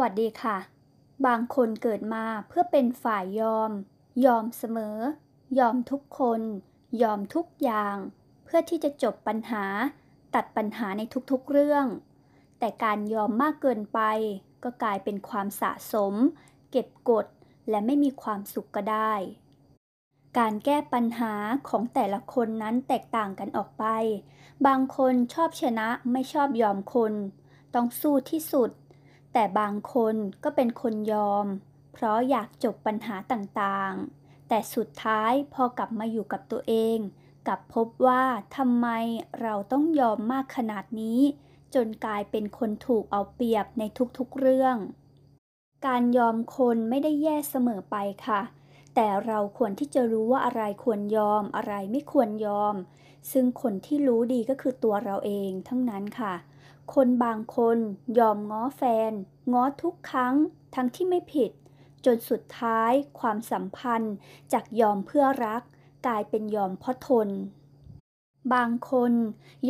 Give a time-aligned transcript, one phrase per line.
[0.00, 0.58] วัสดีค่ะ
[1.26, 3.70] บางคนเกิดมาเพื่อเป็นฝ่ายยอม
[4.26, 4.96] ยอมเสมอ
[5.58, 6.40] ยอมทุกคน
[7.02, 7.96] ยอมทุกอย่าง
[8.44, 9.64] เพื่อที่จะจบปัญหา
[10.34, 11.86] ตัดปัญหาในทุกๆเรื่อง
[12.58, 14.00] แต่การยอมมากเกินไป
[14.62, 16.14] ก็กลายเป็นความสะสม
[16.70, 17.26] เก็บกด
[17.70, 19.12] และไม่มีความสุขก็ได้
[20.38, 21.34] การแก้ปัญหา
[21.68, 23.84] ของแต่ละคนนั้นแตกต่างกันออกไป
[24.66, 27.12] บางคนชอบชนะไม่ชอบยอมคน
[27.74, 28.70] ต้องสู้ที่สุด
[29.32, 31.46] แต่บางคนก็เป็นคนยอม
[31.92, 36.98] เพราะอยากจบปัญหาต่างๆ แต่สุดท้ายพอกลับมาอยู่กับตัวเอง
[37.46, 38.24] กลับพบว่า
[38.56, 38.88] ทำไม
[39.42, 41.20] เราต้องยอมมากขนาดนี้
[41.74, 43.82] จนกลายเป็นคนถูกเอาเปรียบใน
[44.18, 44.76] ทุกๆเรื่อง
[45.86, 48.40] การยอมคนไม่ได้แย่เสมอไปค่ะ
[48.94, 52.74] แต่เราควรที่จะรู้ว่าอะไรควรยอมอะไรไม่ควรยอม
[53.32, 56.34] ซึ่งคนที่รู้ดีก็คือตัวเราเองทั้งนั้นค่ะ
[56.94, 57.78] คนบางคน
[58.18, 59.12] ยอมง้อแฟน
[59.52, 60.34] ง้อทุกครั้ง
[60.74, 61.50] ทั้งที่ไม่ผิด
[62.04, 64.14] จนสุดท้ายความสัมพันธ์
[64.52, 65.62] จากยอมเพื่อรัก
[66.06, 67.28] กลายเป็นยอมเพราะทน
[68.54, 69.12] บางคน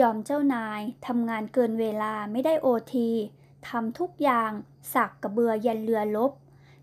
[0.01, 3.11] ยอมเจ้านายทำงานเกินเวลาไม่ได้โอที
[3.69, 4.53] ทำทุกอย่าง
[4.95, 6.33] สักกระเบือยันเรือลบ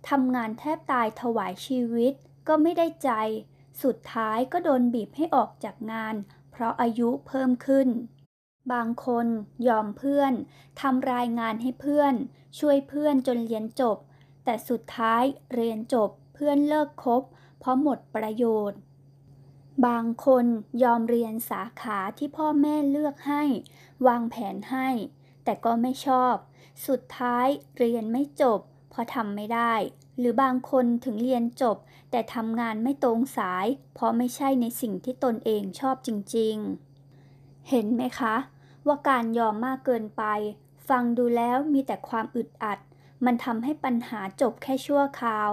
[0.09, 2.14] ทำงานแทบตายถวายชีวิต
[2.47, 3.09] ก็ไม่ได้ใจ
[3.84, 6.16] สุดท้ายก็โดนบีบให้ออกจากงาน
[6.52, 7.88] เพราะอายุเพิ่มขึ้น
[8.73, 9.28] บางคน
[9.68, 10.34] ยอมเพื่อน
[10.82, 12.14] ทำรายงานให้เพื่อน
[12.60, 13.98] ช่วยเพื่อนจนเรียนจบ
[14.44, 17.24] แต่สุดท้ายเรียนจบเพื่อนเลิกคบ
[17.59, 18.80] เพราะหมดประโยชน์
[19.86, 20.46] บางคน
[20.84, 23.44] ยอมเรียนสาขาที่พ่อแม่เลือกให้
[24.08, 24.90] วางแผนให้
[25.44, 26.36] แต่ก็ไม่ชอบ
[26.88, 28.59] สุดท้ายเรียนไม่จบ
[28.90, 29.74] เพราะทำไม่ได้
[30.18, 31.78] หรือบางคนถึงเรียนจบ
[32.12, 36.56] แต่ทำงานไม่ตรงสาย เพราะไม่ใช่ในสิ่งที่ตนเองชอบจริง
[37.14, 38.36] ๆ เห็นไหมคะ
[38.88, 40.24] ว่าการยอมมากเกินไป
[40.90, 42.80] ฟังดูแล้วมีแต่ความอึดอัด
[43.26, 45.52] มันทำให้ปัญหาจบแค่ชั่วคราว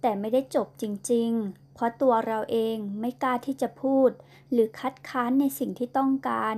[0.00, 4.10] แต่ไม่ได้จบจริง ๆ เพราะตัวเราเองไม่กล้าที่จะพูด
[4.50, 6.56] หรือคัดค้านในสิ่งที่ต้องการ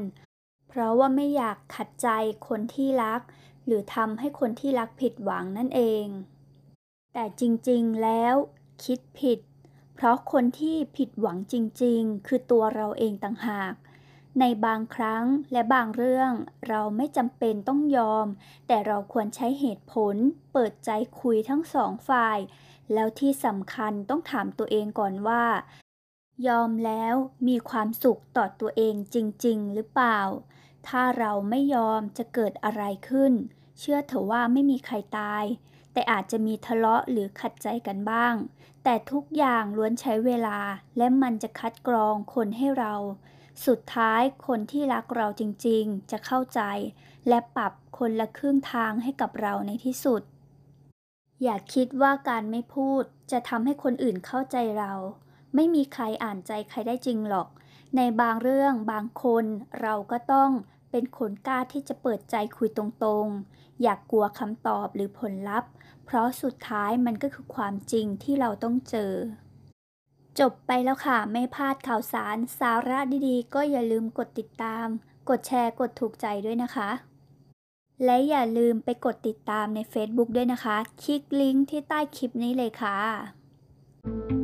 [0.68, 2.08] เพราะว่าไม่อยากขัดใจ
[2.48, 3.20] คนที่รัก
[3.66, 6.06] หรือทำให้คนที่รักผิดหวังนั่นเอง
[7.12, 8.34] แต่จริงๆแล้ว
[8.84, 9.38] คิดผิด
[9.94, 13.74] เพราะคนที่ผิดหวังจริง ๆ คือตัวเราเองต่างหาก
[14.40, 16.32] ในบางครั้งและบางเรื่อง
[16.68, 18.26] เราไม่จำเป็นต้องยอม
[18.66, 20.16] แต่เราควรใช้เหตุผล
[20.52, 20.90] เปิดใจ
[21.20, 22.38] คุยทั้งสองฝ่าย
[22.92, 25.44] แล้วที่สำคัญต้องถามตัวเองก่อนว่า
[26.48, 27.14] ยอมแล้ว
[27.48, 29.16] มีความสุขต่อตัวเองจ
[29.46, 30.20] ริง ๆ หรือเปล่า
[30.88, 33.32] ถ้าเราไม่ยอมจะเกิดอะไรขึ้น
[33.78, 35.44] เชื่อเถอะว่าไม่มีใครตาย
[35.92, 38.34] แต่อาจจะมีทะเลาะหรือขัดใจกันบ้าง
[38.84, 40.58] แต่ทุกอย่างล้วนใช้เวลา
[40.96, 42.94] และมันจะคัดกรองคนให้เรา
[43.66, 46.60] สุดท้ายคนที่รักเราจริงๆ จะเข้าใจ
[47.28, 50.22] และปรับคนละครึ่งทางให้กับเราในที่สุด
[51.42, 53.02] อย่าคิดว่าการไม่พูด
[53.32, 54.92] จะทำให้คนอื่นเข้าใจเรา
[55.54, 57.48] ไม่มีใครอ่านใจใครได้จริงหรอก
[57.96, 59.44] ในบางเรื่องบางคน
[59.80, 60.50] เราก็ต้อง
[60.90, 65.70] เป็นคนกล้าที่จะเปิดใจคุยตรงๆ อยากกลัวคำตอบหรือผลลัพธ์
[66.04, 69.12] เพราะสุดท้ายมันก็คือความจริงที่เราต้องเจอ
[70.40, 74.86] จบไปแล้วค่ะ ไม่พลาดข่าวสารสาระดีๆ ก็อย่าลืมกดติดตาม
[75.28, 76.90] กดแชร์กดถูกใจด้วยนะคะ
[78.04, 84.37] และอย่าลืมไปกดติดตามใน Facebook ด้วยนะคะ คลิกลิงก์ที่ใต้คลิปนี้เลยค่ะ